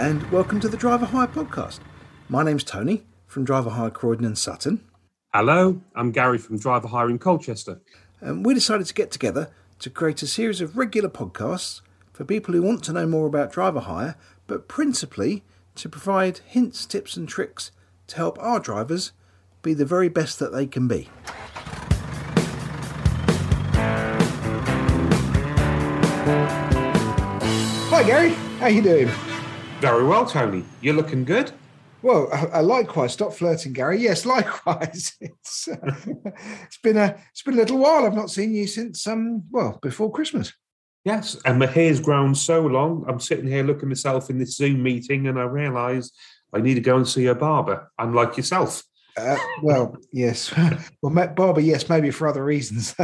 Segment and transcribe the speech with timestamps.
[0.00, 1.80] Hello, and welcome to the Driver Hire podcast.
[2.30, 4.82] My name's Tony from Driver Hire Croydon and Sutton.
[5.34, 7.82] Hello, I'm Gary from Driver Hire in Colchester.
[8.18, 11.82] And we decided to get together to create a series of regular podcasts
[12.14, 15.44] for people who want to know more about driver hire, but principally
[15.74, 17.70] to provide hints, tips, and tricks
[18.06, 19.12] to help our drivers
[19.60, 21.10] be the very best that they can be.
[27.90, 28.30] Hi, Gary.
[28.60, 29.29] How you doing?
[29.80, 30.62] Very well, Tony.
[30.82, 31.52] You're looking good.
[32.02, 33.14] Well, uh, likewise.
[33.14, 33.98] Stop flirting, Gary.
[33.98, 35.14] Yes, likewise.
[35.22, 35.76] It's uh,
[36.64, 38.04] it's been a it's been a little while.
[38.04, 40.52] I've not seen you since um well before Christmas.
[41.04, 43.06] Yes, and my hair's grown so long.
[43.08, 46.12] I'm sitting here looking myself in this Zoom meeting, and I realise
[46.52, 47.90] I need to go and see a barber.
[47.98, 48.82] Unlike yourself.
[49.16, 50.54] Uh, well, yes.
[51.02, 52.94] well, barber, yes, maybe for other reasons.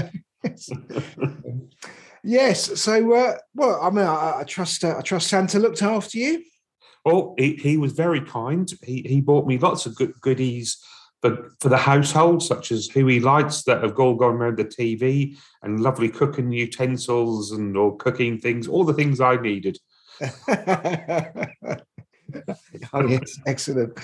[2.22, 2.82] yes.
[2.82, 6.44] So, uh, well, I mean, I, I trust uh, I trust Santa looked after you.
[7.06, 8.70] Oh, he, he was very kind.
[8.82, 10.76] He, he bought me lots of good goodies
[11.22, 15.38] for, for the household, such as Hue lights that have all gone around the TV
[15.62, 19.78] and lovely cooking utensils and or cooking things, all the things I needed.
[22.92, 23.98] oh, yes, excellent.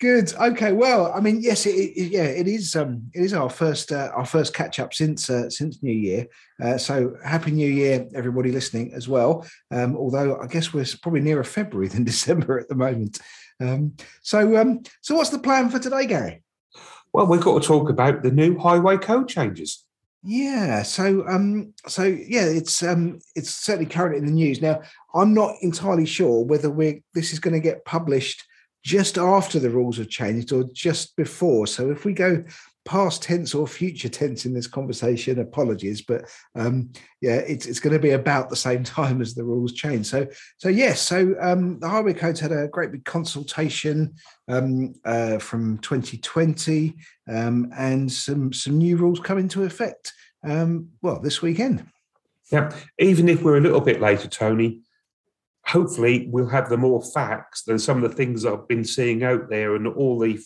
[0.00, 0.32] Good.
[0.34, 0.72] Okay.
[0.72, 2.74] Well, I mean, yes, it, it, yeah, it is.
[2.74, 6.26] Um, it is our first uh, our first catch up since uh, since New Year.
[6.62, 9.46] Uh, so happy New Year, everybody listening as well.
[9.70, 13.18] Um, although I guess we're probably nearer February than December at the moment.
[13.60, 13.92] Um,
[14.22, 16.42] so um, so what's the plan for today, Gary?
[17.12, 19.84] Well, we've got to talk about the new highway code changes.
[20.22, 24.80] Yeah, so um, so yeah, it's um, it's certainly current in the news now.
[25.14, 28.46] I'm not entirely sure whether we this is going to get published
[28.82, 31.66] just after the rules have changed or just before.
[31.66, 32.42] So if we go
[32.84, 36.24] past tense or future tense in this conversation, apologies, but
[36.54, 40.06] um, yeah, it's, it's going to be about the same time as the rules change.
[40.06, 40.26] So
[40.58, 44.14] so yes, so um, the Highway Codes had a great big consultation
[44.48, 46.96] um, uh, from 2020,
[47.28, 50.12] um, and some some new rules come into effect.
[50.42, 51.86] Um, well, this weekend.
[52.50, 54.80] Yeah, even if we're a little bit later, Tony,
[55.66, 59.48] hopefully we'll have the more facts than some of the things I've been seeing out
[59.50, 60.40] there and all the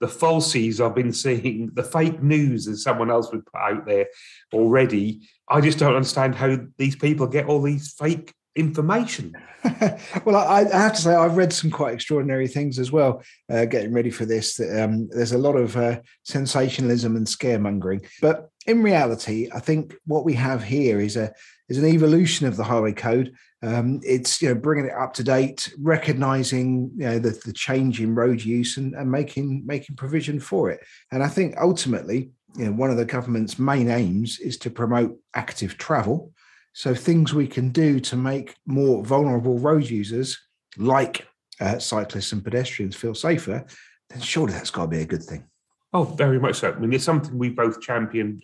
[0.00, 4.06] the falsies I've been seeing, the fake news that someone else would put out there
[4.52, 5.20] already.
[5.48, 9.32] I just don't understand how these people get all these fake information.
[10.24, 13.22] well, I, I, have to say I've read some quite extraordinary things as well.
[13.50, 18.50] Uh, getting ready for this, um, there's a lot of uh, sensationalism and scaremongering, but
[18.66, 21.32] in reality, I think what we have here is a
[21.68, 23.32] is an evolution of the highway code.
[23.64, 28.00] Um, it's you know bringing it up to date, recognizing you know the, the change
[28.00, 30.80] in road use and, and making making provision for it.
[31.12, 35.16] And I think ultimately, you know, one of the government's main aims is to promote
[35.34, 36.32] active travel.
[36.74, 40.38] So things we can do to make more vulnerable road users,
[40.76, 41.26] like
[41.60, 43.64] uh, cyclists and pedestrians, feel safer,
[44.08, 45.44] then surely that's got to be a good thing.
[45.92, 46.72] Oh, very much so.
[46.72, 48.40] I mean, it's something we both champion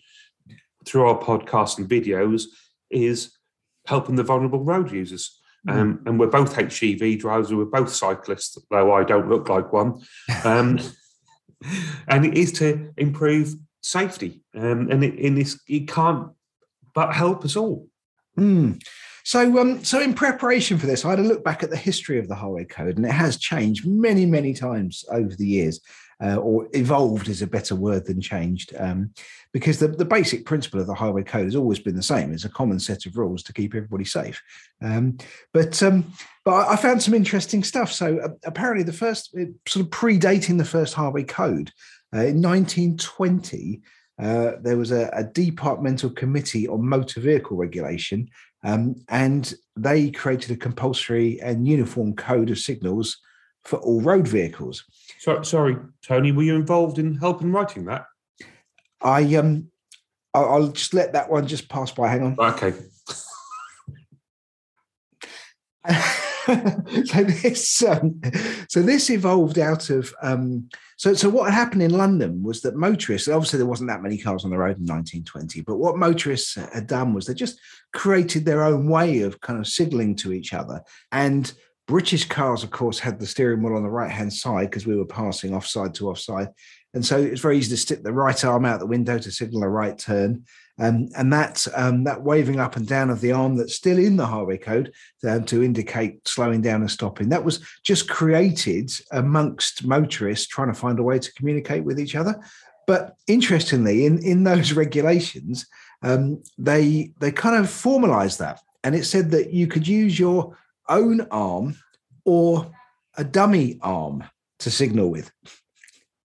[0.85, 2.45] through our podcasts and videos
[2.91, 3.38] is
[3.89, 5.41] helping the vulnerable road users.
[5.67, 5.73] Mm.
[5.73, 7.53] Um, and we're both HGV drivers.
[7.53, 10.01] We're both cyclists, though I don't look like one.
[10.45, 10.79] Um,
[12.09, 14.43] and it is to improve safety.
[14.55, 16.29] Um, and it, in this, it can't
[16.95, 17.89] but help us all.
[18.39, 18.81] Mm.
[19.25, 22.19] So, um, so in preparation for this, I had a look back at the history
[22.19, 25.81] of the highway code, and it has changed many, many times over the years
[26.23, 29.11] uh, or evolved is a better word than changed, um,
[29.53, 32.33] because the, the basic principle of the highway code has always been the same.
[32.33, 34.43] It's a common set of rules to keep everybody safe.
[34.83, 35.19] Um,
[35.53, 36.13] but um,
[36.45, 37.93] but I found some interesting stuff.
[37.93, 39.35] So uh, apparently, the first
[39.67, 41.71] sort of predating the first highway code
[42.15, 43.83] uh, in 1920.
[44.21, 48.29] Uh, there was a, a, departmental committee on motor vehicle regulation,
[48.65, 53.19] um, and they created a compulsory and uniform code of signals
[53.63, 54.85] for all road vehicles.
[55.19, 58.07] So, sorry, Tony, were you involved in helping writing that?
[59.03, 59.71] I um,
[60.33, 62.09] I'll just let that one just pass by.
[62.09, 62.37] Hang on.
[62.39, 62.73] Okay.
[67.05, 68.21] so this um,
[68.69, 73.29] so this evolved out of um, so so what happened in London was that motorists
[73.29, 76.87] obviously there wasn't that many cars on the road in 1920 but what motorists had
[76.87, 77.61] done was they just
[77.93, 80.81] created their own way of kind of signaling to each other
[81.13, 81.53] and
[81.89, 84.95] British cars, of course, had the steering wheel on the right hand side because we
[84.95, 86.49] were passing offside to offside.
[86.93, 89.63] And so it's very easy to stick the right arm out the window to signal
[89.63, 90.45] a right turn.
[90.79, 94.17] Um, and that, um, that waving up and down of the arm that's still in
[94.17, 94.93] the highway code
[95.27, 100.79] um, to indicate slowing down and stopping, that was just created amongst motorists trying to
[100.79, 102.39] find a way to communicate with each other.
[102.87, 105.67] But interestingly, in, in those regulations,
[106.03, 108.61] um, they, they kind of formalized that.
[108.85, 110.57] And it said that you could use your
[110.89, 111.77] own arm
[112.25, 112.71] or
[113.17, 114.25] a dummy arm
[114.61, 115.31] to signal with.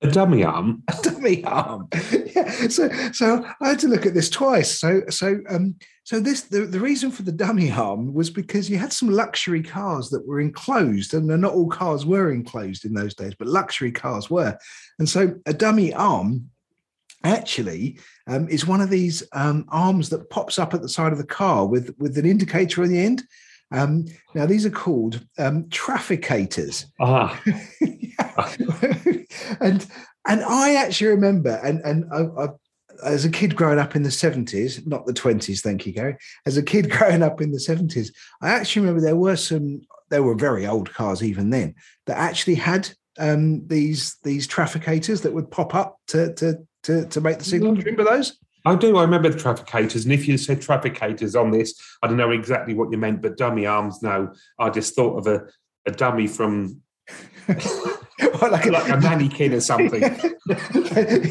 [0.03, 0.83] A dummy arm.
[0.89, 1.89] A dummy arm.
[2.35, 2.69] yeah.
[2.69, 4.81] So so I had to look at this twice.
[4.81, 8.79] So so um so this the, the reason for the dummy arm was because you
[8.79, 13.15] had some luxury cars that were enclosed, and not all cars were enclosed in those
[13.15, 14.59] days, but luxury cars were.
[14.99, 16.51] And so a dummy arm
[17.25, 21.19] actually um, is one of these um, arms that pops up at the side of
[21.19, 23.23] the car with with an indicator on the end.
[23.73, 26.87] Um, now these are called um, trafficators.
[27.01, 27.41] Ah.
[29.61, 29.87] and
[30.27, 32.49] and I actually remember, and and I, I,
[33.05, 36.17] as a kid growing up in the seventies, not the twenties, thank you, Gary.
[36.47, 39.83] As a kid growing up in the seventies, I actually remember there were some.
[40.11, 45.33] There were very old cars even then that actually had um, these these trafficators that
[45.33, 47.75] would pop up to to to, to make the signal.
[47.75, 48.39] Do you remember those?
[48.65, 48.97] I do.
[48.97, 52.75] I remember the trafficators, and if you said trafficators on this, I don't know exactly
[52.75, 54.03] what you meant, but dummy arms.
[54.03, 55.47] No, I just thought of a,
[55.87, 56.81] a dummy from
[58.51, 60.01] like, a, like a mannequin or something.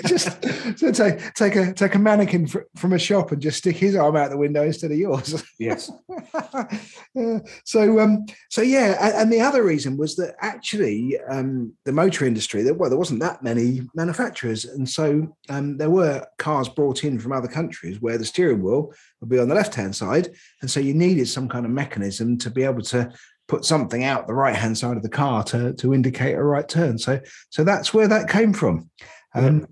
[0.06, 0.44] just
[0.78, 3.96] so take take a take a mannequin fr- from a shop and just stick his
[3.96, 5.44] arm out the window instead of yours.
[5.60, 5.92] Yes.
[6.34, 11.92] uh, so um so yeah, and, and, the other reason was that actually um the
[11.92, 16.68] motor industry that well there wasn't that many manufacturers, and so um there were cars
[16.68, 19.96] brought in from other countries where the steering wheel would be on the left hand
[19.96, 20.30] side,
[20.62, 23.12] and so you needed some kind of mechanism to be able to
[23.48, 26.68] put something out the right hand side of the car to, to indicate a right
[26.68, 26.98] turn.
[26.98, 28.90] So so that's where that came from.
[29.34, 29.66] Um, yeah.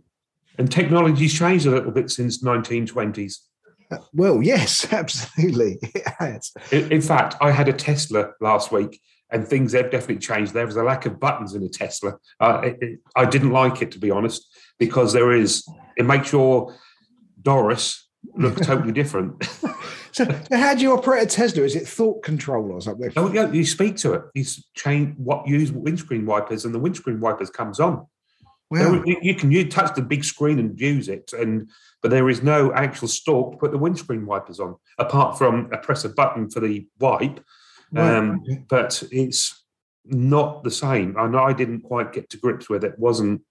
[0.58, 3.38] And technology's changed a little bit since 1920s.
[3.92, 5.80] Uh, well, yes, absolutely.
[5.84, 9.02] it In, in, fact, I had a Tesla last week,
[9.32, 10.54] and things have definitely changed.
[10.54, 12.16] There was a lack of buttons in a Tesla.
[12.40, 14.46] Uh, it, it, I didn't like it, to be honest,
[14.78, 15.68] because there is.
[15.98, 16.76] It makes your
[17.42, 19.46] Doris look totally different.
[20.12, 21.64] So, how do you operate a Tesla?
[21.64, 23.12] Is it thought control or something?
[23.16, 24.24] Oh, yeah, you speak to it.
[24.34, 24.46] You
[24.76, 28.06] change what use windscreen wipers, and the windscreen wipers comes on.
[28.72, 31.70] Well, you, you, can you touch the big screen and use it, and
[32.02, 35.78] but there is no actual stalk to put the windscreen wipers on, apart from a
[35.78, 37.44] press a button for the wipe.
[37.92, 38.16] Right.
[38.16, 39.64] Um, but it's
[40.06, 41.18] not the same.
[41.18, 42.94] I know I didn't quite get to grips with it.
[42.94, 43.42] it wasn't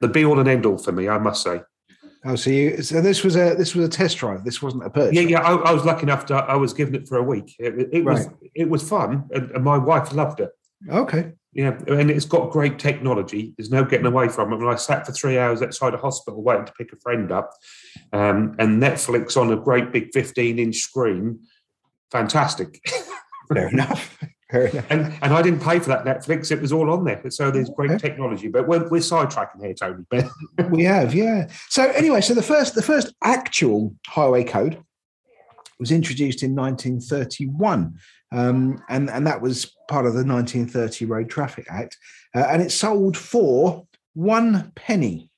[0.00, 1.62] the be all and end all for me, I must say.
[2.26, 4.44] Oh, so you so this was a this was a test drive.
[4.44, 5.14] This wasn't a purchase.
[5.14, 5.40] Yeah, yeah.
[5.40, 6.34] I, I was lucky enough to.
[6.34, 7.54] I was given it for a week.
[7.58, 8.36] It, it was right.
[8.54, 10.50] it was fun, and, and, my wife loved it.
[10.90, 11.32] Okay.
[11.52, 13.54] Yeah, and it's got great technology.
[13.56, 14.56] There's no getting away from it.
[14.56, 17.50] When I sat for three hours outside a hospital waiting to pick a friend up,
[18.12, 21.40] um, and Netflix on a great big 15 inch screen,
[22.10, 22.80] fantastic.
[23.52, 24.18] Fair enough.
[24.90, 27.30] And and I didn't pay for that Netflix; it was all on there.
[27.30, 28.48] So there's great technology.
[28.48, 30.04] But we're, we're sidetracking here, Tony.
[30.08, 30.30] But
[30.70, 31.48] we have, yeah.
[31.68, 34.82] So anyway, so the first the first actual highway code
[35.78, 37.98] was introduced in 1931,
[38.32, 41.96] um, and and that was part of the 1930 Road Traffic Act,
[42.34, 45.30] uh, and it sold for one penny.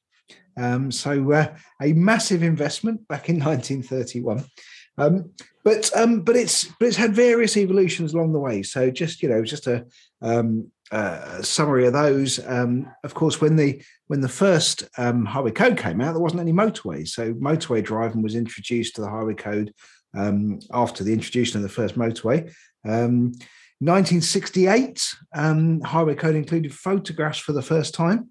[0.58, 4.44] Um, so uh, a massive investment back in 1931.
[4.98, 5.30] Um,
[5.64, 8.62] but um, but it's but it's had various evolutions along the way.
[8.62, 9.86] So just you know, just a,
[10.20, 10.70] um,
[11.42, 12.44] summary of those.
[12.46, 16.40] Um, of course, when the when the first um, highway code came out, there wasn't
[16.40, 17.08] any motorways.
[17.08, 19.72] So motorway driving was introduced to the highway code
[20.16, 22.52] um, after the introduction of the first motorway.
[23.80, 28.30] 1968, um, highway code included photographs for the first time,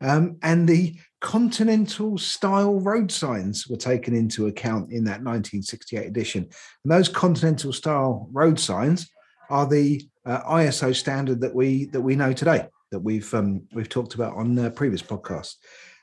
[0.00, 6.48] and the continental style road signs were taken into account in that 1968 edition.
[6.84, 9.10] And those continental style road signs
[9.50, 13.88] are the uh, ISO standard that we that we know today that we've um, we've
[13.88, 15.56] talked about on uh, previous podcasts.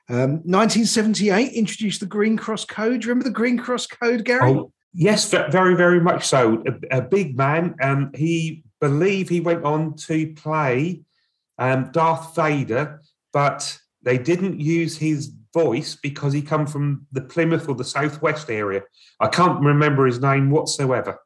[0.08, 3.06] Um, 1978 introduced the Green Cross Code.
[3.06, 4.52] Remember the Green Cross Code, Gary?
[4.52, 6.64] Oh, yes, very, very much so.
[6.92, 7.76] A, a big man.
[7.82, 11.02] Um, he believe he went on to play
[11.58, 13.02] um, Darth Vader,
[13.34, 18.50] but they didn't use his voice because he come from the Plymouth or the Southwest
[18.50, 18.84] area.
[19.20, 21.20] I can't remember his name whatsoever.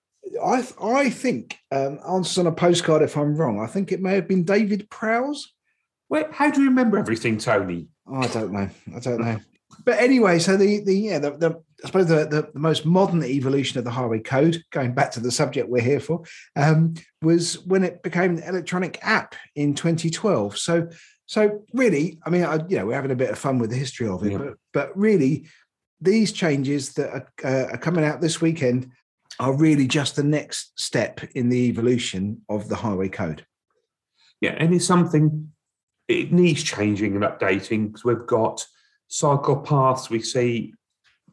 [0.44, 3.60] I I think um, answers on a postcard if I'm wrong.
[3.60, 5.54] I think it may have been David Prowse.
[6.10, 7.88] Wait, how do you remember everything, Tony?
[8.08, 8.70] Oh, I don't know.
[8.96, 9.40] I don't know.
[9.86, 13.24] but anyway, so the the yeah the, the I suppose the, the, the, most modern
[13.24, 16.24] evolution of the highway code, going back to the subject we're here for,
[16.56, 20.58] um, was when it became an electronic app in 2012.
[20.58, 20.90] So
[21.30, 23.76] so really, I mean, I, you know, we're having a bit of fun with the
[23.76, 24.40] history of it, yeah.
[24.40, 25.46] but but really,
[26.02, 28.90] these changes that are, uh, are coming out this weekend
[29.40, 33.46] are really just the next step in the evolution of the highway code.
[34.42, 35.52] Yeah, and it's something
[36.08, 38.66] it needs changing and updating because we've got
[39.08, 40.74] cycle paths we see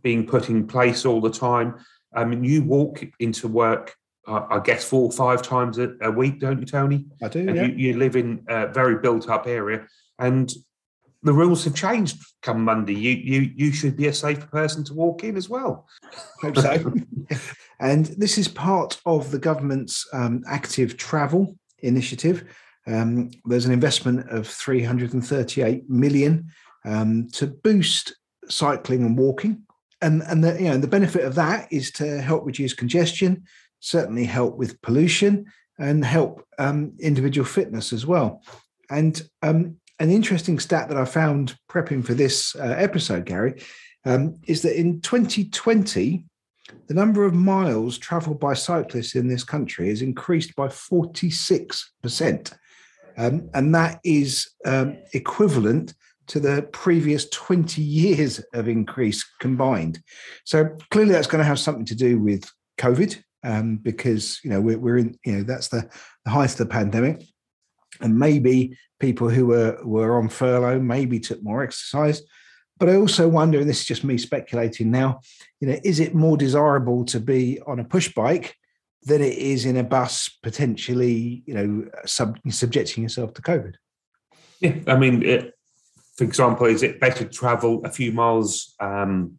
[0.03, 1.75] being put in place all the time.
[2.15, 3.95] I mean, you walk into work
[4.27, 7.07] I guess four or five times a, a week, don't you, Tony?
[7.23, 7.41] I do.
[7.41, 7.65] And yeah.
[7.67, 9.87] you, you live in a very built-up area,
[10.19, 10.53] and
[11.23, 12.95] the rules have changed come Monday.
[12.95, 15.87] You you you should be a safer person to walk in as well.
[16.41, 16.93] Hope so.
[17.81, 22.45] and this is part of the government's um, active travel initiative.
[22.87, 26.49] Um, there's an investment of 338 million
[26.85, 28.15] um, to boost
[28.49, 29.63] cycling and walking,
[30.01, 33.45] and and the you know the benefit of that is to help reduce congestion,
[33.87, 35.47] certainly help with pollution,
[35.79, 38.43] and help um, individual fitness as well.
[38.91, 43.63] And um, an interesting stat that I found prepping for this uh, episode, Gary,
[44.05, 46.25] um, is that in 2020,
[46.89, 52.53] the number of miles traveled by cyclists in this country has increased by 46%.
[53.19, 55.95] Um, and that is um, equivalent
[56.29, 60.01] to the previous 20 years of increase combined.
[60.45, 64.61] So clearly that's going to have something to do with COVID um, because, you know,
[64.61, 65.89] we're, we're in, you know, that's the,
[66.25, 67.23] the height of the pandemic.
[68.01, 72.23] And maybe people who were were on furlough maybe took more exercise.
[72.79, 75.21] But i also wonder and this is just me speculating now
[75.61, 78.55] you know is it more desirable to be on a push bike
[79.05, 83.77] than it is in a bus potentially you know sub, subjecting yourself to covid?
[84.61, 85.55] Yeah i mean it,
[86.17, 89.39] for example is it better to travel a few miles um,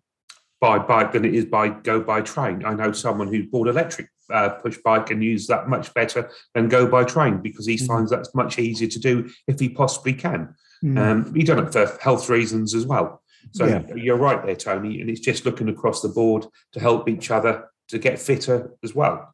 [0.60, 4.10] by bike than it is by go by train i know someone who bought electric
[4.30, 7.88] uh, push bike and use that much better than go by train because he mm.
[7.88, 10.54] finds that's much easier to do if he possibly can.
[10.84, 10.98] Mm.
[10.98, 13.22] Um, he done it for health reasons as well.
[13.52, 13.84] So yeah.
[13.96, 17.70] you're right there, Tony, and it's just looking across the board to help each other
[17.88, 19.34] to get fitter as well.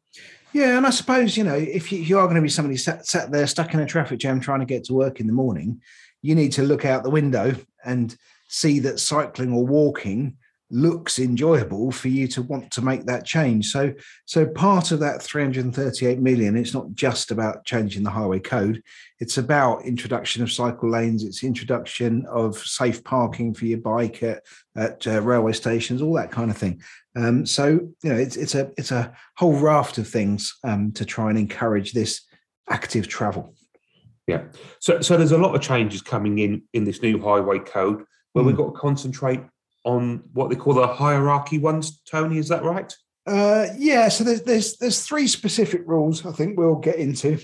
[0.52, 3.06] Yeah, and I suppose you know if you, you are going to be somebody sat,
[3.06, 5.80] sat there stuck in a traffic jam trying to get to work in the morning,
[6.22, 8.16] you need to look out the window and
[8.46, 10.36] see that cycling or walking
[10.74, 13.70] looks enjoyable for you to want to make that change.
[13.70, 13.94] So,
[14.26, 18.82] so part of that 338 million, it's not just about changing the highway code.
[19.20, 21.22] It's about introduction of cycle lanes.
[21.22, 24.42] It's introduction of safe parking for your bike at,
[24.76, 26.82] at uh, railway stations, all that kind of thing.
[27.16, 27.68] Um, so,
[28.02, 31.38] you know, it's it's a it's a whole raft of things um, to try and
[31.38, 32.22] encourage this
[32.68, 33.54] active travel.
[34.26, 34.44] Yeah.
[34.80, 38.42] So, so there's a lot of changes coming in in this new highway code where
[38.42, 38.48] mm.
[38.48, 39.40] we've got to concentrate
[39.84, 42.00] on what they call the hierarchy ones.
[42.10, 42.92] Tony, is that right?
[43.26, 44.08] Uh, yeah.
[44.08, 46.26] So there's there's there's three specific rules.
[46.26, 47.38] I think we'll get into.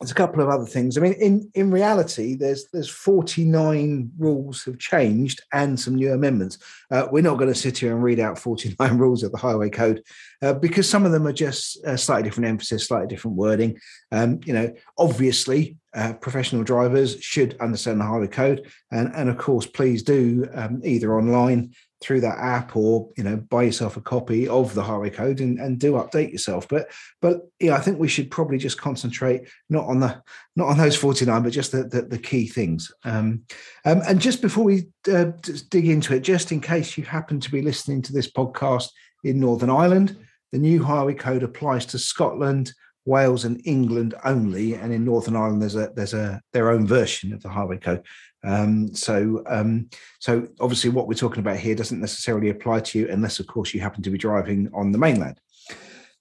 [0.00, 0.98] There's a couple of other things.
[0.98, 6.58] I mean, in in reality, there's there's 49 rules have changed and some new amendments.
[6.90, 9.70] Uh, we're not going to sit here and read out 49 rules of the Highway
[9.70, 10.02] Code
[10.42, 13.78] uh, because some of them are just uh, slightly different emphasis, slightly different wording.
[14.12, 19.38] Um, you know, obviously, uh, professional drivers should understand the highway code, and and of
[19.38, 24.00] course, please do um, either online through that app or you know buy yourself a
[24.00, 26.68] copy of the highway code and, and do update yourself.
[26.68, 26.90] But
[27.22, 30.22] but yeah i think we should probably just concentrate not on the
[30.56, 32.92] not on those 49 but just the the, the key things.
[33.04, 33.42] Um,
[33.84, 35.32] um, and just before we uh,
[35.70, 38.88] dig into it just in case you happen to be listening to this podcast
[39.24, 40.16] in northern ireland
[40.52, 42.72] the new highway code applies to scotland
[43.06, 47.32] Wales and England only, and in Northern Ireland there's a there's a their own version
[47.32, 48.04] of the highway code.
[48.46, 53.08] Um, so um, so obviously what we're talking about here doesn't necessarily apply to you
[53.08, 55.40] unless of course you happen to be driving on the mainland.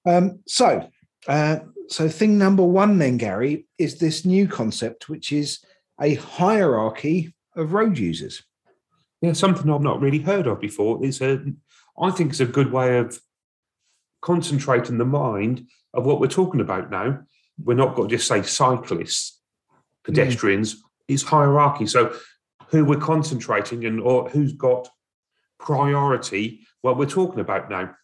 [0.05, 0.89] Um, so
[1.27, 5.63] uh, so thing number one then, Gary, is this new concept which is
[6.01, 8.43] a hierarchy of road users.
[9.21, 11.03] Yeah, something I've not really heard of before.
[11.03, 11.41] It's a
[11.99, 13.19] I think it's a good way of
[14.21, 17.19] concentrating the mind of what we're talking about now.
[17.63, 19.39] We're not going to just say cyclists,
[20.03, 20.75] pedestrians.
[20.75, 20.79] Mm.
[21.07, 21.85] It's hierarchy.
[21.87, 22.15] So
[22.69, 24.89] who we're concentrating and or who's got
[25.59, 27.95] priority what we're talking about now.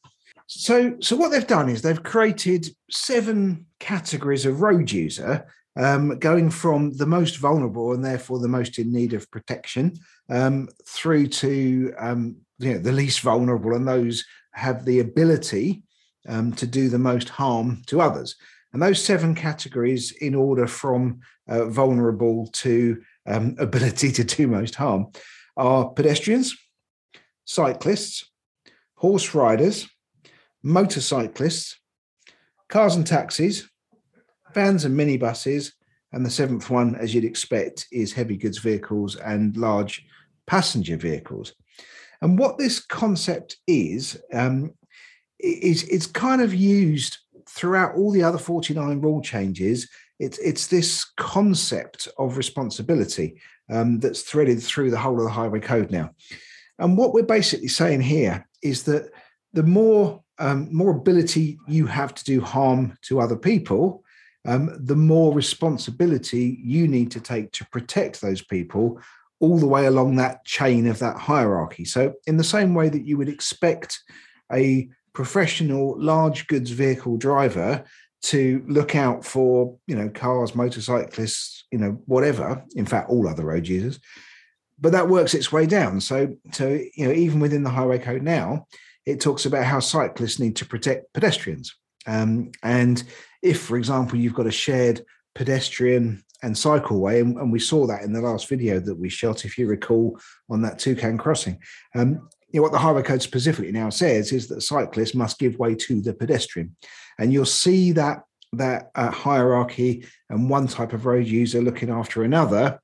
[0.47, 6.49] So, so what they've done is they've created seven categories of road user, um, going
[6.49, 9.93] from the most vulnerable and therefore the most in need of protection,
[10.29, 15.83] um, through to um, you know, the least vulnerable and those have the ability
[16.27, 18.35] um, to do the most harm to others.
[18.73, 24.75] And those seven categories, in order from uh, vulnerable to um, ability to do most
[24.75, 25.07] harm,
[25.57, 26.55] are pedestrians,
[27.45, 28.29] cyclists,
[28.95, 29.89] horse riders,
[30.63, 31.77] motorcyclists,
[32.69, 33.67] cars and taxis,
[34.53, 35.73] vans and minibuses,
[36.13, 40.05] and the seventh one, as you'd expect, is heavy goods vehicles and large
[40.45, 41.53] passenger vehicles.
[42.21, 44.73] And what this concept is, um,
[45.39, 47.17] is it's kind of used
[47.55, 49.89] throughout all the other 49 rule changes.
[50.19, 53.41] It's it's this concept of responsibility
[53.71, 56.11] um, that's threaded through the whole of the highway code now.
[56.79, 59.11] And what we're basically saying here is that
[59.53, 64.03] the more um, more ability you have to do harm to other people,
[64.45, 68.99] um, the more responsibility you need to take to protect those people
[69.39, 71.85] all the way along that chain of that hierarchy.
[71.85, 73.99] So, in the same way that you would expect
[74.51, 77.83] a professional large goods vehicle driver
[78.23, 83.45] to look out for, you know, cars, motorcyclists, you know, whatever, in fact, all other
[83.45, 83.99] road users.
[84.79, 86.01] But that works its way down.
[86.01, 88.67] So, so you know, even within the highway code now,
[89.05, 91.75] it talks about how cyclists need to protect pedestrians.
[92.07, 93.03] Um, and
[93.41, 95.03] if, for example, you've got a shared
[95.35, 99.45] pedestrian and cycleway, and, and, we saw that in the last video that we shot,
[99.45, 101.59] if you recall, on that Toucan crossing.
[101.95, 105.57] Um, you know, what the highway code specifically now says is that cyclists must give
[105.57, 106.75] way to the pedestrian,
[107.19, 112.23] and you'll see that that uh, hierarchy and one type of road user looking after
[112.23, 112.79] another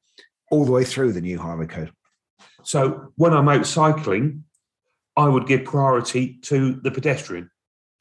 [0.50, 1.92] all the way through the new highway code.
[2.64, 4.46] So when I'm out cycling,
[5.18, 7.50] I would give priority to the pedestrian.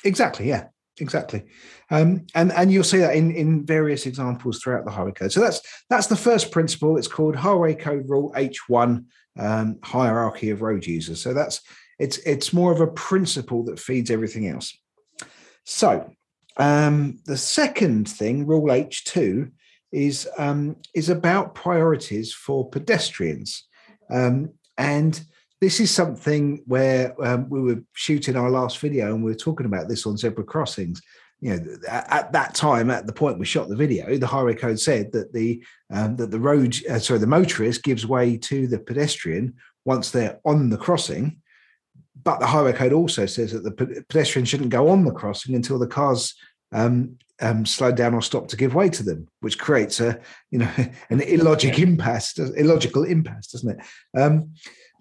[0.04, 0.48] Exactly.
[0.48, 0.66] Yeah.
[0.98, 1.44] Exactly,
[1.90, 5.30] um, and and you'll see that in in various examples throughout the highway code.
[5.30, 5.60] So that's
[5.90, 6.96] that's the first principle.
[6.96, 9.06] It's called Highway Code Rule H one
[9.38, 11.20] um, hierarchy of road users.
[11.20, 11.60] So that's
[11.98, 14.74] it's it's more of a principle that feeds everything else.
[15.64, 16.10] So
[16.56, 19.50] um, the second thing, Rule H two,
[19.92, 23.64] is um, is about priorities for pedestrians,
[24.10, 25.20] um, and
[25.60, 29.66] this is something where um, we were shooting our last video and we were talking
[29.66, 31.00] about this on zebra crossings.
[31.40, 34.54] You know, at, at that time, at the point we shot the video, the highway
[34.54, 38.66] code said that the um, that the road, uh, sorry, the motorist gives way to
[38.66, 41.40] the pedestrian once they're on the crossing.
[42.22, 45.78] But the highway code also says that the pedestrian shouldn't go on the crossing until
[45.78, 46.34] the cars
[46.72, 50.18] um, um, slow down or stop to give way to them, which creates a
[50.50, 50.70] you know
[51.10, 54.20] an illogic impasse, illogical impasse, doesn't it?
[54.20, 54.52] Um,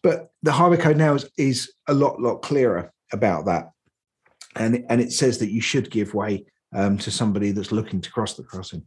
[0.05, 3.71] but the highway code now is, is a lot, lot clearer about that.
[4.55, 8.11] And, and it says that you should give way um, to somebody that's looking to
[8.11, 8.83] cross the crossing.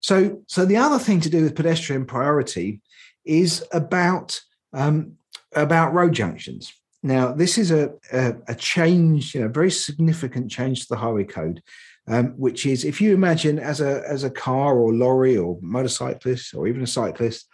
[0.00, 2.82] So, so the other thing to do with pedestrian priority
[3.24, 4.38] is about
[4.74, 5.14] um,
[5.54, 6.74] about road junctions.
[7.02, 11.24] Now, this is a, a, a change, you know, very significant change to the highway
[11.24, 11.62] code,
[12.06, 16.52] um, which is if you imagine as a as a car or lorry or motorcyclist
[16.54, 17.46] or even a cyclist,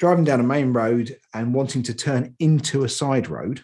[0.00, 3.62] driving down a main road and wanting to turn into a side road.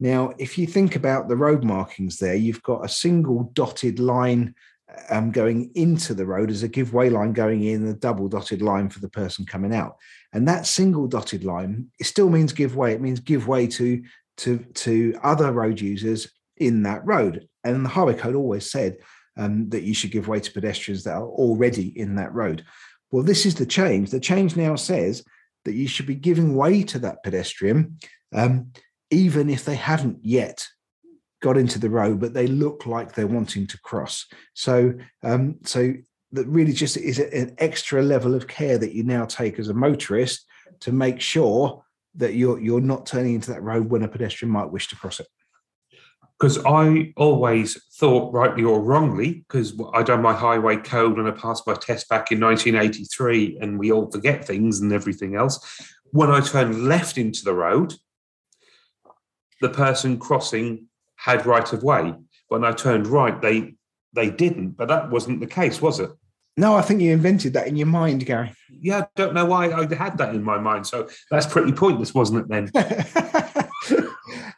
[0.00, 4.54] Now, if you think about the road markings there, you've got a single dotted line
[5.10, 8.88] um, going into the road as a giveaway line going in, a double dotted line
[8.88, 9.96] for the person coming out.
[10.32, 12.92] And that single dotted line, it still means give way.
[12.92, 14.02] It means give way to,
[14.38, 17.46] to, to other road users in that road.
[17.64, 18.96] And the highway code always said
[19.36, 22.64] um, that you should give way to pedestrians that are already in that road.
[23.10, 24.10] Well, this is the change.
[24.10, 25.22] The change now says
[25.64, 27.98] that you should be giving way to that pedestrian,
[28.34, 28.72] um,
[29.10, 30.66] even if they haven't yet
[31.42, 34.26] got into the road, but they look like they're wanting to cross.
[34.54, 35.94] So, um, so
[36.32, 39.74] that really just is an extra level of care that you now take as a
[39.74, 40.46] motorist
[40.80, 41.82] to make sure
[42.16, 45.20] that you're you're not turning into that road when a pedestrian might wish to cross
[45.20, 45.26] it
[46.40, 51.32] because I always thought, rightly or wrongly, because I done my highway code and I
[51.32, 55.60] passed my test back in 1983, and we all forget things and everything else.
[56.12, 57.92] When I turned left into the road,
[59.60, 62.14] the person crossing had right of way.
[62.48, 63.74] When I turned right, they
[64.12, 66.10] they didn't, but that wasn't the case, was it?
[66.56, 68.52] No, I think you invented that in your mind, Gary.
[68.70, 70.86] Yeah, I don't know why I had that in my mind.
[70.86, 72.70] So that's pretty pointless, wasn't it then?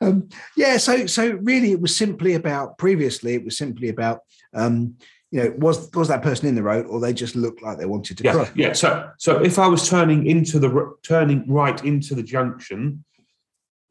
[0.03, 2.79] um, yeah, so so really, it was simply about.
[2.79, 4.21] Previously, it was simply about.
[4.55, 4.97] Um,
[5.31, 7.87] you know, was was that person in the road, or they just looked like they
[7.87, 8.51] wanted to yeah, cross?
[8.55, 8.73] Yeah.
[8.75, 13.05] So so if I was turning into the turning right into the junction,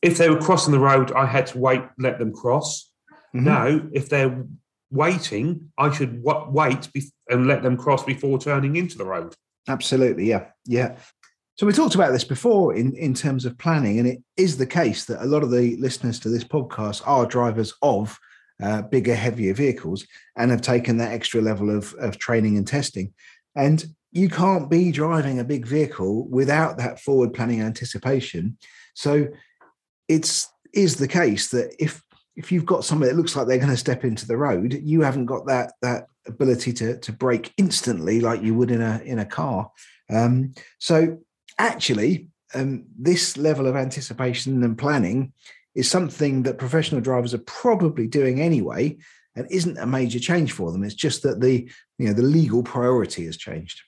[0.02, 2.92] if they were crossing the road, I had to wait, let them cross.
[3.36, 3.46] Mm-hmm.
[3.46, 4.46] Now, if they're
[4.92, 6.90] waiting, I should wait
[7.30, 9.34] and let them cross before turning into the road.
[9.68, 10.98] Absolutely, yeah, yeah.
[11.58, 14.66] So we talked about this before in, in terms of planning, and it is the
[14.66, 18.18] case that a lot of the listeners to this podcast are drivers of
[18.62, 20.06] uh, bigger, heavier vehicles
[20.38, 23.14] and have taken that extra level of, of training and testing.
[23.56, 28.58] And you can't be driving a big vehicle without that forward planning anticipation.
[28.94, 29.28] So
[30.08, 32.02] it's is the case that if
[32.36, 35.02] if you've got somebody that looks like they're going to step into the road, you
[35.02, 39.20] haven't got that that ability to to brake instantly like you would in a in
[39.20, 39.72] a car.
[40.10, 41.20] Um, so
[41.62, 45.34] actually, um, this level of anticipation and planning
[45.76, 48.98] is something that professional drivers are probably doing anyway
[49.36, 50.84] and isn't a major change for them.
[50.84, 53.82] It's just that the you know the legal priority has changed.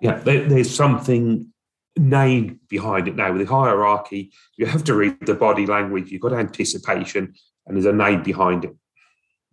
[0.00, 1.52] Yeah, there, there's something
[1.96, 4.32] name behind it now with the hierarchy.
[4.56, 6.10] You have to read the body language.
[6.10, 7.34] You've got anticipation.
[7.66, 8.76] and there's a name behind it.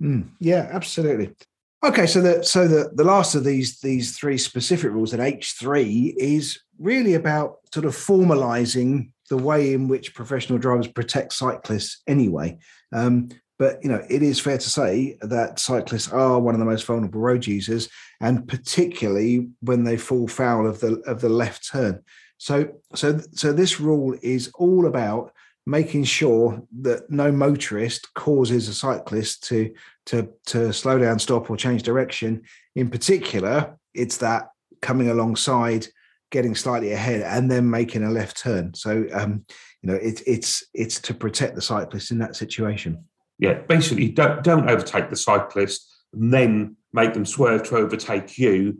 [0.01, 1.35] Mm, yeah, absolutely.
[1.83, 5.55] Okay, so the so the the last of these these three specific rules at H
[5.59, 12.01] three is really about sort of formalising the way in which professional drivers protect cyclists
[12.07, 12.57] anyway.
[12.93, 16.65] Um, but you know, it is fair to say that cyclists are one of the
[16.65, 17.89] most vulnerable road users,
[18.21, 22.03] and particularly when they fall foul of the of the left turn.
[22.37, 25.33] So so so this rule is all about
[25.65, 29.73] making sure that no motorist causes a cyclist to
[30.05, 32.43] to to slow down, stop, or change direction.
[32.75, 34.49] In particular, it's that
[34.81, 35.87] coming alongside,
[36.31, 38.73] getting slightly ahead, and then making a left turn.
[38.73, 39.45] So um,
[39.81, 43.05] you know, it, it's it's to protect the cyclist in that situation.
[43.39, 48.79] Yeah, basically, don't don't overtake the cyclist, and then make them swerve to overtake you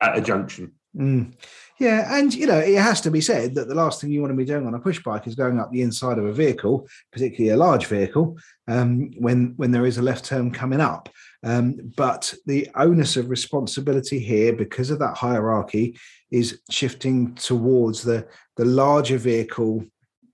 [0.00, 0.72] at a junction.
[0.96, 1.34] Mm.
[1.78, 4.32] Yeah, and you know, it has to be said that the last thing you want
[4.32, 6.88] to be doing on a push bike is going up the inside of a vehicle,
[7.12, 8.36] particularly a large vehicle,
[8.66, 11.08] um, when when there is a left turn coming up.
[11.44, 15.96] Um, but the onus of responsibility here, because of that hierarchy,
[16.32, 19.84] is shifting towards the the larger vehicle,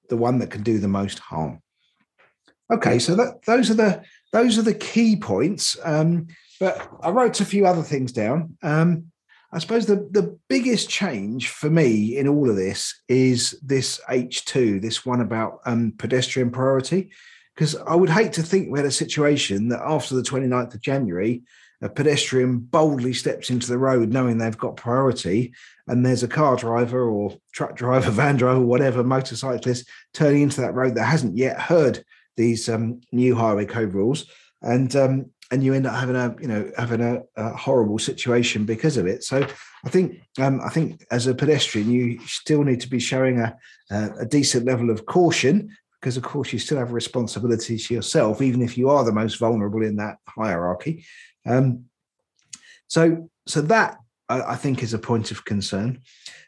[0.08, 1.60] the one that can do the most harm.
[2.72, 4.02] Okay, so that those are the
[4.32, 5.76] those are the key points.
[5.84, 6.28] Um,
[6.58, 8.56] but I wrote a few other things down.
[8.62, 9.12] Um,
[9.54, 14.82] I suppose the, the biggest change for me in all of this is this H2,
[14.82, 17.12] this one about um, pedestrian priority.
[17.54, 20.80] Because I would hate to think we had a situation that after the 29th of
[20.80, 21.44] January,
[21.80, 25.52] a pedestrian boldly steps into the road knowing they've got priority,
[25.86, 30.74] and there's a car driver or truck driver, van driver, whatever, motorcyclist turning into that
[30.74, 32.02] road that hasn't yet heard
[32.36, 34.26] these um, new highway code rules.
[34.62, 38.64] And um, and you end up having a you know having a, a horrible situation
[38.64, 39.24] because of it.
[39.24, 39.46] So
[39.84, 43.56] I think um, I think as a pedestrian, you still need to be showing a,
[43.90, 48.60] a decent level of caution because of course you still have responsibility to yourself, even
[48.60, 51.04] if you are the most vulnerable in that hierarchy.
[51.46, 51.86] Um,
[52.88, 53.96] so so that
[54.28, 56.00] I, I think is a point of concern.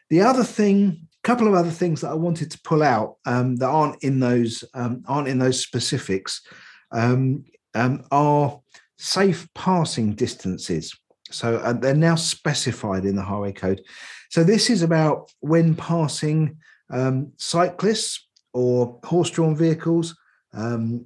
[0.09, 3.55] The other thing a couple of other things that I wanted to pull out um,
[3.57, 6.41] that aren't in those um, aren't in those specifics
[6.91, 8.61] um, um are
[8.97, 10.97] safe passing distances.
[11.29, 13.81] So uh, they're now specified in the highway code.
[14.29, 16.57] So this is about when passing
[16.89, 20.15] um, cyclists or horse-drawn vehicles.
[20.53, 21.05] Um,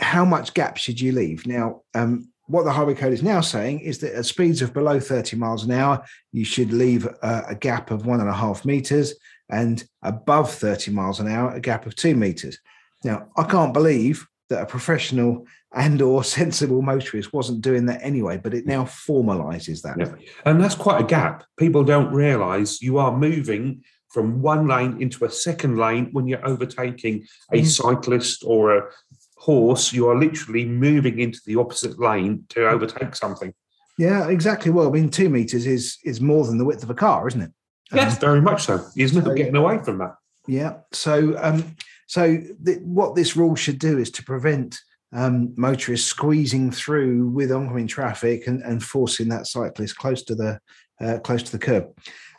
[0.00, 1.46] how much gap should you leave?
[1.46, 5.00] Now, um, what the highway code is now saying is that at speeds of below
[5.00, 8.64] 30 miles an hour, you should leave a, a gap of one and a half
[8.64, 9.14] meters,
[9.50, 12.58] and above 30 miles an hour, a gap of two meters.
[13.04, 18.36] Now, I can't believe that a professional and or sensible motorist wasn't doing that anyway
[18.36, 19.96] but it now formalizes that.
[19.98, 20.14] Yeah.
[20.44, 21.44] and that's quite a gap.
[21.56, 26.46] People don't realize you are moving from one lane into a second lane when you're
[26.46, 27.66] overtaking a mm.
[27.66, 28.90] cyclist or a
[29.36, 29.92] horse.
[29.92, 33.52] You are literally moving into the opposite lane to overtake something.
[33.98, 34.70] Yeah exactly.
[34.70, 37.42] Well i mean two meters is is more than the width of a car isn't
[37.42, 37.52] it?
[37.92, 38.84] Yes um, very much so.
[38.96, 40.14] There's no so, getting away from that.
[40.48, 40.78] Yeah.
[40.92, 44.78] So um so th- what this rule should do is to prevent
[45.16, 50.60] um, motorists squeezing through with oncoming traffic and, and, forcing that cyclist close to the
[51.00, 51.86] uh, close to the curb.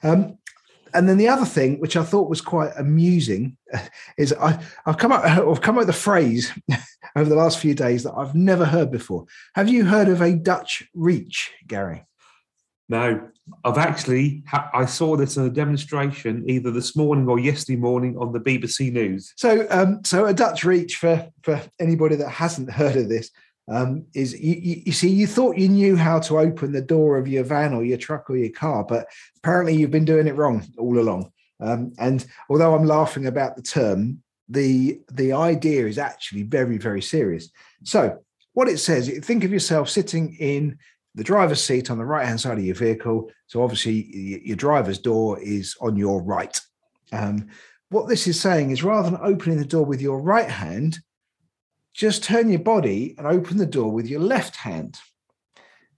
[0.04, 0.38] Um,
[0.94, 3.58] and then the other thing, which I thought was quite amusing,
[4.18, 6.54] is I, have come up I've come up with a phrase
[7.16, 9.26] over the last few days that I've never heard before.
[9.56, 12.07] Have you heard of a Dutch reach, Gary?
[12.90, 13.30] No,
[13.64, 18.32] I've actually I saw this in a demonstration either this morning or yesterday morning on
[18.32, 19.34] the BBC News.
[19.36, 23.30] So, um, so a Dutch reach for for anybody that hasn't heard of this
[23.70, 27.18] um, is you, you, you, see you thought you knew how to open the door
[27.18, 30.36] of your van or your truck or your car, but apparently you've been doing it
[30.36, 31.32] wrong all along.
[31.60, 37.02] Um, and although I'm laughing about the term, the the idea is actually very very
[37.02, 37.50] serious.
[37.84, 38.20] So
[38.54, 40.80] what it says, think of yourself sitting in
[41.18, 43.32] the driver's seat on the right hand side of your vehicle.
[43.48, 43.94] So obviously,
[44.46, 46.58] your driver's door is on your right.
[47.12, 47.48] Um,
[47.90, 51.00] what this is saying is rather than opening the door with your right hand,
[51.94, 55.00] just turn your body and open the door with your left hand.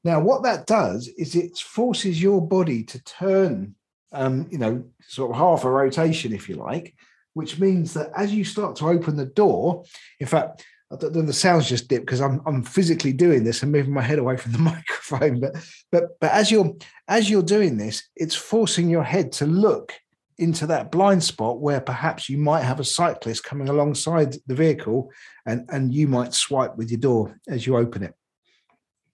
[0.05, 3.75] Now, what that does is it forces your body to turn,
[4.13, 6.95] um, you know, sort of half a rotation, if you like,
[7.33, 9.83] which means that as you start to open the door,
[10.21, 14.01] in fact, the sounds just dip because I'm I'm physically doing this and moving my
[14.01, 15.39] head away from the microphone.
[15.39, 15.55] But
[15.91, 16.73] but but as you're
[17.07, 19.93] as you're doing this, it's forcing your head to look
[20.37, 25.11] into that blind spot where perhaps you might have a cyclist coming alongside the vehicle
[25.45, 28.15] and and you might swipe with your door as you open it.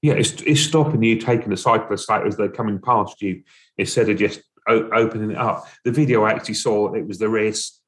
[0.01, 3.41] Yeah, it's, it's stopping you taking the cyclist out as they're coming past you
[3.77, 5.67] instead of just opening it up.
[5.83, 7.79] The video I actually saw it was the race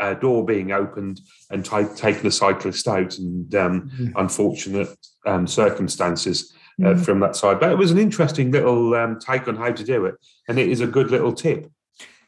[0.00, 4.12] uh, door being opened and t- taking a cyclist out, and um, mm.
[4.16, 4.88] unfortunate
[5.26, 7.04] um, circumstances uh, mm.
[7.04, 7.60] from that side.
[7.60, 10.14] But it was an interesting little um, take on how to do it,
[10.48, 11.70] and it is a good little tip.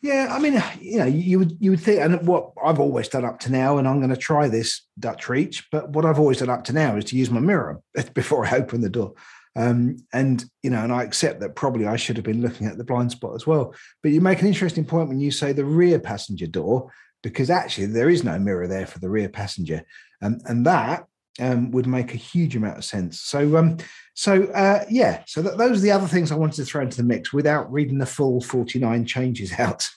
[0.03, 3.25] Yeah, I mean, you know, you would you would think, and what I've always done
[3.25, 6.39] up to now, and I'm going to try this Dutch reach, but what I've always
[6.39, 7.81] done up to now is to use my mirror
[8.15, 9.15] before I open the door.
[9.55, 12.79] Um, and you know, and I accept that probably I should have been looking at
[12.79, 13.75] the blind spot as well.
[14.03, 16.91] But you make an interesting point when you say the rear passenger door,
[17.23, 19.85] because actually there is no mirror there for the rear passenger,
[20.21, 21.07] and and that
[21.41, 23.21] um, would make a huge amount of sense.
[23.21, 23.79] So, um,
[24.15, 26.97] so uh, yeah, so that, those are the other things I wanted to throw into
[26.97, 29.89] the mix without reading the full 49 changes out.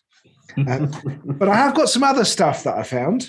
[0.58, 0.92] Um,
[1.26, 3.28] but I have got some other stuff that I found.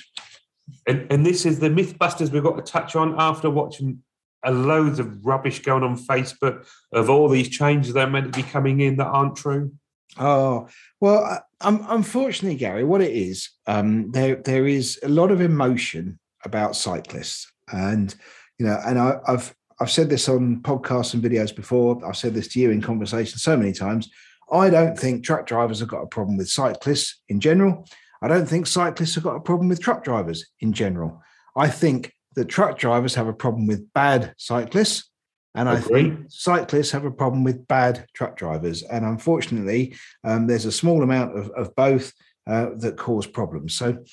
[0.86, 4.02] And, and, this is the Mythbusters we've got to touch on after watching
[4.44, 8.48] loads of rubbish going on Facebook of all these changes that are meant to be
[8.48, 9.72] coming in that aren't true.
[10.18, 10.68] Oh
[11.00, 16.18] well, um, unfortunately, Gary, what it is, um, there there is a lot of emotion
[16.44, 18.14] about cyclists, and
[18.58, 22.02] you know, and I, I've I've said this on podcasts and videos before.
[22.06, 24.08] I've said this to you in conversation so many times.
[24.50, 27.86] I don't think truck drivers have got a problem with cyclists in general.
[28.22, 31.20] I don't think cyclists have got a problem with truck drivers in general.
[31.56, 35.10] I think that truck drivers have a problem with bad cyclists.
[35.56, 38.82] And I think cyclists have a problem with bad truck drivers.
[38.82, 42.12] And unfortunately, um, there's a small amount of, of both
[42.46, 43.74] uh, that cause problems.
[43.74, 44.04] So,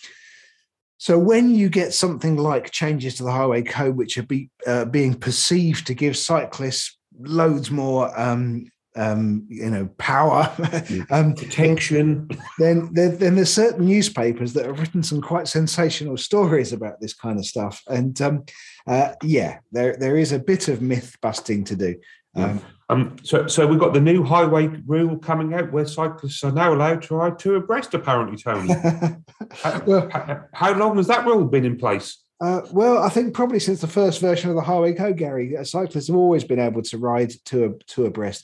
[0.97, 4.85] so when you get something like changes to the highway code, which are be, uh,
[4.85, 11.05] being perceived to give cyclists loads more um, um, you know, power, mm.
[11.11, 12.29] um, protection.
[12.59, 17.13] Then, then, then there's certain newspapers that have written some quite sensational stories about this
[17.13, 17.81] kind of stuff.
[17.87, 18.45] And um,
[18.87, 21.95] uh, yeah, there there is a bit of myth busting to do.
[22.35, 26.51] Um, um, so, so we've got the new highway rule coming out where cyclists are
[26.51, 27.93] now allowed to ride two abreast.
[27.93, 28.67] Apparently, Tony.
[29.85, 32.22] well, how, how long has that rule been in place?
[32.41, 35.63] Uh, well, I think probably since the first version of the Highway Code, Gary, uh,
[35.63, 38.43] cyclists have always been able to ride to a two abreast.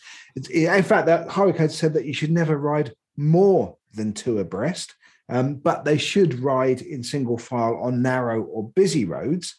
[0.52, 4.96] In fact, that Highway Code said that you should never ride more than two abreast,
[5.28, 9.56] um, but they should ride in single file on narrow or busy roads,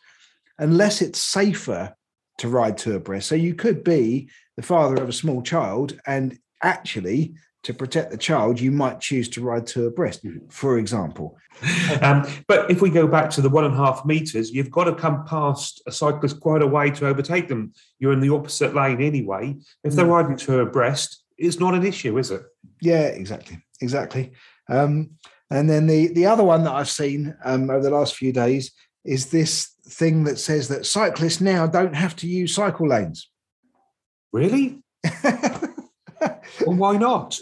[0.58, 1.94] unless it's safer
[2.38, 3.28] to ride two abreast.
[3.28, 8.16] So you could be the father of a small child and actually to protect the
[8.16, 10.48] child, you might choose to ride two abreast, mm-hmm.
[10.48, 11.36] for example.
[12.02, 14.84] Um, but if we go back to the one and a half meters, you've got
[14.84, 17.74] to come past a cyclist quite a way to overtake them.
[17.98, 19.56] You're in the opposite lane anyway.
[19.84, 20.10] If they're mm.
[20.10, 22.42] riding two abreast, it's not an issue, is it?
[22.80, 24.32] Yeah, exactly, exactly.
[24.70, 25.10] Um,
[25.50, 28.72] and then the the other one that I've seen um, over the last few days
[29.04, 33.28] is this thing that says that cyclists now don't have to use cycle lanes.
[34.32, 34.82] Really?
[36.20, 37.38] well, why not?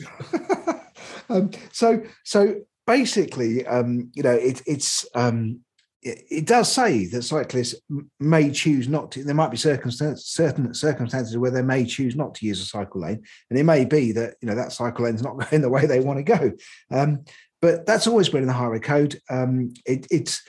[1.28, 5.60] um, so, so basically, um, you know, it, it's um,
[6.02, 7.74] it, it, does say that cyclists
[8.20, 9.24] may choose not to.
[9.24, 13.00] There might be circumstances, certain circumstances where they may choose not to use a cycle
[13.00, 15.68] lane, and it may be that you know that cycle lane is not going the
[15.68, 16.52] way they want to go.
[16.90, 17.24] Um,
[17.60, 19.20] but that's always been in the highway code.
[19.28, 20.42] Um, it, it's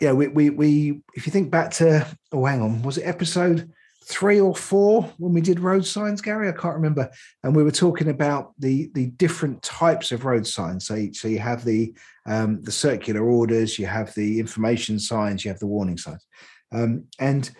[0.00, 3.70] yeah, we, we we if you think back to oh, hang on, was it episode?
[4.06, 6.48] Three or four when we did road signs, Gary.
[6.48, 7.10] I can't remember.
[7.42, 10.86] And we were talking about the the different types of road signs.
[10.86, 11.94] So, so you have the
[12.26, 16.24] um, the circular orders, you have the information signs, you have the warning signs,
[16.72, 17.50] um, and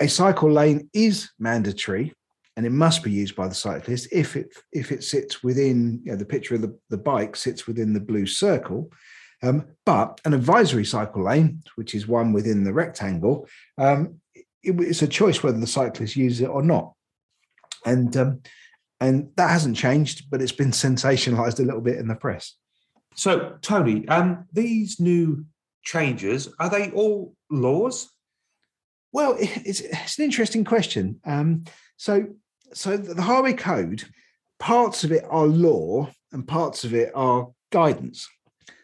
[0.00, 2.14] a cycle lane is mandatory
[2.56, 6.12] and it must be used by the cyclist if it if it sits within you
[6.12, 8.90] know, the picture of the, the bike sits within the blue circle
[9.42, 14.20] um, but an advisory cycle lane which is one within the rectangle um,
[14.62, 16.94] it's a choice whether the cyclists use it or not.
[17.86, 18.40] And um,
[19.00, 22.54] and that hasn't changed, but it's been sensationalized a little bit in the press.
[23.14, 25.44] So, Tony, um, these new
[25.82, 28.10] changes are they all laws?
[29.12, 31.20] Well, it's, it's an interesting question.
[31.24, 31.64] Um,
[31.96, 32.26] so,
[32.74, 34.04] so the Highway Code,
[34.58, 38.28] parts of it are law and parts of it are guidance.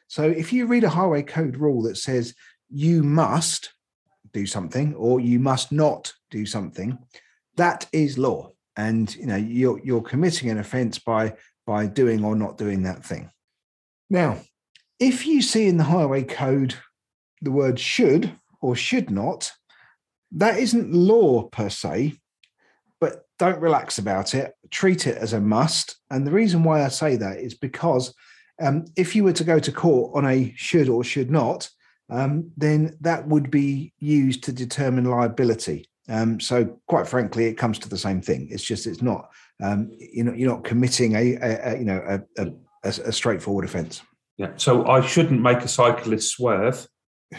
[0.08, 2.34] So, if you read a Highway Code rule that says
[2.70, 3.72] you must
[4.34, 6.98] do something or you must not do something
[7.56, 8.50] that is law.
[8.76, 11.34] And you know you're you're committing an offense by
[11.66, 13.30] by doing or not doing that thing.
[14.10, 14.38] Now
[14.98, 16.74] if you see in the highway code
[17.40, 19.52] the word should or should not
[20.32, 22.14] that isn't law per se
[23.00, 24.54] but don't relax about it.
[24.70, 25.96] Treat it as a must.
[26.10, 28.14] And the reason why i say that is because
[28.60, 31.68] um, if you were to go to court on a should or should not
[32.10, 35.88] um, then that would be used to determine liability.
[36.08, 38.48] Um, so, quite frankly, it comes to the same thing.
[38.50, 39.30] It's just it's not
[39.62, 44.02] um, you know you're not committing a, a, a you know a, a, straightforward offence.
[44.36, 44.50] Yeah.
[44.56, 46.86] So I shouldn't make a cyclist swerve.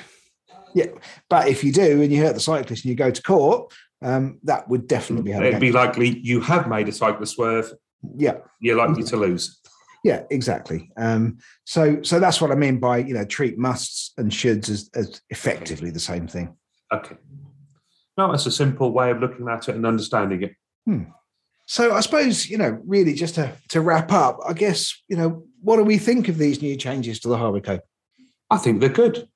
[0.74, 0.88] Yeah,
[1.30, 4.40] but if you do and you hurt the cyclist and you go to court, um,
[4.44, 5.38] that would definitely be.
[5.38, 7.72] It'd be likely you have made a cyclist swerve.
[8.18, 9.62] Yeah, you're likely to lose.
[10.06, 10.92] Yeah, exactly.
[10.98, 14.88] Um, so, so that's what I mean by you know treat musts and shoulds as,
[14.94, 16.56] as effectively the same thing.
[16.94, 17.16] Okay.
[18.16, 20.56] No, that's a simple way of looking at it and understanding it.
[20.86, 21.06] Hmm.
[21.66, 25.44] So I suppose, you know, really just to, to wrap up, I guess, you know,
[25.62, 27.82] what do we think of these new changes to the highway code?
[28.52, 29.28] I think they're good.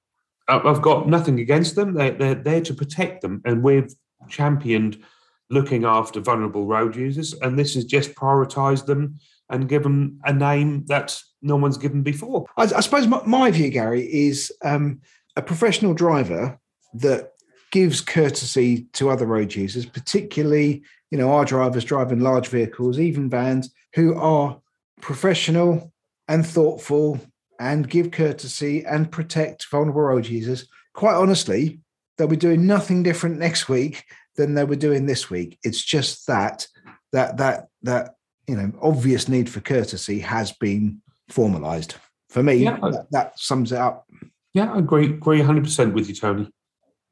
[0.47, 1.95] I've got nothing against them.
[1.95, 3.41] They're, they're there to protect them.
[3.43, 3.91] And we've
[4.29, 5.03] championed
[5.49, 7.33] looking after vulnerable road users.
[7.33, 12.45] And this has just prioritised them and given a name that no one's given before.
[12.57, 15.01] I, I suppose my, my, view, Gary, is um,
[15.35, 16.59] a professional driver
[16.95, 17.31] that
[17.71, 23.29] gives courtesy to other road users, particularly you know our drivers driving large vehicles, even
[23.29, 24.59] vans, who are
[25.01, 25.91] professional
[26.27, 27.19] and thoughtful
[27.59, 30.67] and give courtesy and protect vulnerable road users.
[30.93, 31.79] Quite honestly,
[32.17, 35.59] they'll be doing nothing different next week than they were doing this week.
[35.63, 36.67] It's just that
[37.11, 38.15] that that that
[38.49, 41.95] you know obvious need for courtesy has been formalized.
[42.29, 44.07] For me, yeah, that, that, sums it up.
[44.53, 46.51] Yeah, I agree agree 100% with you, Tony.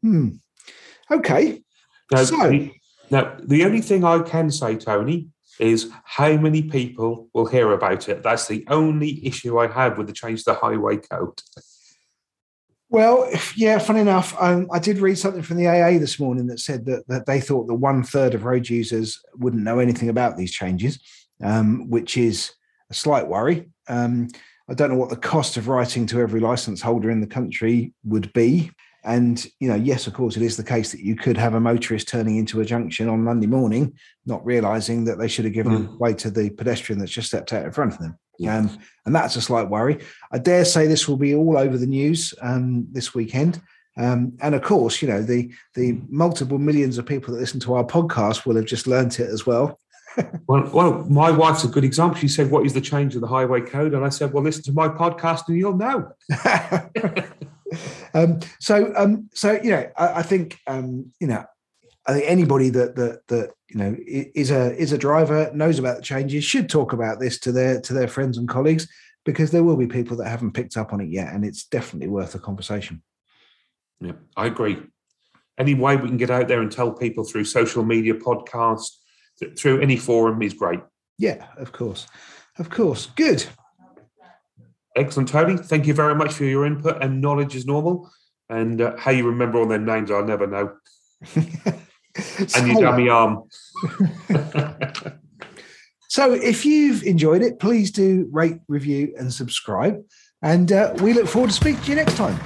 [0.02, 0.30] Hmm.
[1.10, 1.63] Okay.
[2.12, 2.71] Now, so, the,
[3.10, 8.10] now, the only thing I can say, Tony, is how many people will hear about
[8.10, 8.21] it.
[8.21, 11.41] That's the only issue I have with the change to the highway code.
[12.89, 16.60] Well, yeah, funny enough, um, I did read something from the AA this morning that
[16.60, 20.38] said that, that they thought that one third of road users wouldn't know anything about
[20.38, 21.00] these changes,
[21.43, 22.52] um, which is
[22.89, 23.69] a slight worry.
[23.88, 24.28] Um,
[24.69, 27.93] I don't know what the cost of writing to every license holder in the country
[28.04, 28.71] would be.
[29.04, 31.60] And you know, yes, of course, it is the case that you could have a
[31.60, 33.93] motorist turning into a junction on Monday morning,
[34.26, 36.00] not realizing that they should have given mm.
[36.00, 38.17] way to the pedestrian that's just stepped out in front of them.
[38.38, 38.58] Yeah.
[38.58, 40.00] Um, and that's a slight worry.
[40.32, 43.62] I dare say this will be all over the news um, this weekend.
[43.97, 47.76] Um, and of course, you know, the the multiple millions of people that listen to
[47.76, 49.80] our podcast will have just learnt it as well.
[50.47, 52.19] Well, well, my wife's a good example.
[52.19, 54.63] She said, "What is the change of the highway code?" And I said, "Well, listen
[54.63, 56.12] to my podcast, and you'll know."
[58.13, 61.45] um, so, um, so you know, I, I think um, you know,
[62.06, 65.97] I think anybody that that that you know is a is a driver knows about
[65.97, 68.88] the changes should talk about this to their to their friends and colleagues
[69.25, 72.08] because there will be people that haven't picked up on it yet, and it's definitely
[72.08, 73.03] worth a conversation.
[73.99, 74.77] Yeah, I agree.
[75.58, 78.91] Any way we can get out there and tell people through social media, podcast,
[79.58, 80.80] through any forum is great.
[81.17, 82.08] Yeah, of course,
[82.58, 83.08] of course.
[83.15, 83.45] Good.
[84.95, 85.58] Excellent, Tony.
[85.58, 88.10] Thank you very much for your input and knowledge as normal.
[88.50, 90.73] And uh, how you remember all their names, I'll never know.
[91.36, 93.43] and your dummy arm.
[96.10, 100.02] so, if you've enjoyed it, please do rate, review, and subscribe.
[100.41, 102.38] And uh, we look forward to speaking to you next time.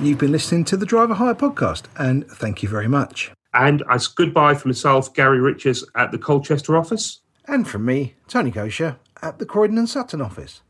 [0.00, 3.32] You've been listening to the Driver Hire podcast, and thank you very much.
[3.52, 7.20] And as goodbye from myself, Gary Riches at the Colchester office.
[7.46, 10.62] And from me, Tony Goacher at the Croydon and Sutton office.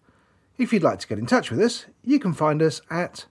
[0.57, 3.27] If you'd like to get in touch with us, you can find us at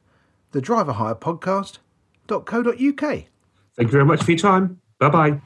[0.53, 2.99] thedriverhirepodcast.co.uk.
[2.99, 3.27] Thank
[3.79, 4.79] you very much for your time.
[4.99, 5.41] Bye bye.